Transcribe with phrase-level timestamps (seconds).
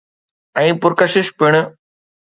[0.61, 1.51] ۽ پرڪشش پڻ.